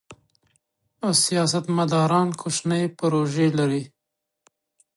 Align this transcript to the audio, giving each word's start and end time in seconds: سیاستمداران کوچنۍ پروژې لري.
سیاستمداران 1.23 2.27
کوچنۍ 2.41 2.83
پروژې 2.99 3.47
لري. 3.57 3.83